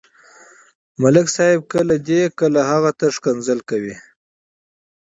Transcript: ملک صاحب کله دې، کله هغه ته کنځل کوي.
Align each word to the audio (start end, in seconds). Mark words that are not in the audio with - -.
ملک 1.01 1.27
صاحب 1.35 1.59
کله 1.73 1.95
دې، 2.07 2.21
کله 2.39 2.61
هغه 2.71 2.91
ته 2.99 3.07
کنځل 3.23 3.59
کوي. 3.69 3.95